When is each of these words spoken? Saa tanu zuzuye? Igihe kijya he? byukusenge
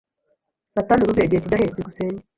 Saa 0.73 0.87
tanu 0.87 1.03
zuzuye? 1.07 1.25
Igihe 1.27 1.41
kijya 1.43 1.57
he? 1.61 1.65
byukusenge 1.73 2.21